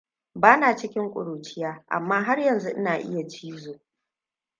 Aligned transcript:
Bana 0.35 0.75
cikin 0.75 1.09
kurciya 1.11 1.83
amma 1.87 2.19
har 2.23 2.39
yanzu 2.39 2.69
ina 2.69 2.95
iya 2.99 3.27
cizo. 3.27 3.79